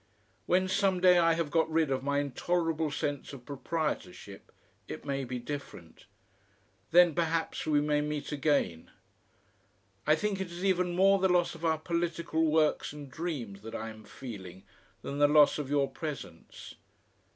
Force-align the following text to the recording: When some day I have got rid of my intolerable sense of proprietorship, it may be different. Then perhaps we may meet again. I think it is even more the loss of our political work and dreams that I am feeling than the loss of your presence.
When 0.47 0.67
some 0.67 0.99
day 0.99 1.19
I 1.19 1.33
have 1.33 1.51
got 1.51 1.69
rid 1.69 1.91
of 1.91 2.01
my 2.01 2.17
intolerable 2.17 2.89
sense 2.89 3.33
of 3.33 3.45
proprietorship, 3.45 4.51
it 4.87 5.05
may 5.05 5.23
be 5.25 5.37
different. 5.37 6.05
Then 6.89 7.13
perhaps 7.13 7.67
we 7.67 7.81
may 7.81 8.01
meet 8.01 8.31
again. 8.31 8.89
I 10.07 10.15
think 10.15 10.41
it 10.41 10.51
is 10.51 10.65
even 10.65 10.95
more 10.95 11.19
the 11.19 11.29
loss 11.29 11.53
of 11.53 11.63
our 11.63 11.77
political 11.77 12.45
work 12.47 12.91
and 12.91 13.11
dreams 13.11 13.61
that 13.61 13.75
I 13.75 13.89
am 13.89 14.03
feeling 14.03 14.63
than 15.03 15.19
the 15.19 15.27
loss 15.27 15.59
of 15.59 15.69
your 15.69 15.87
presence. 15.87 16.73